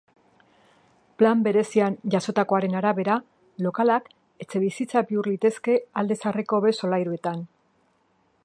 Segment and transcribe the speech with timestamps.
[1.21, 3.19] Plan berezian jasotakoaren arabera
[3.67, 4.09] lokalak
[4.47, 7.47] etxebizitza bihur litezke alde zaharreko behe solairuetan.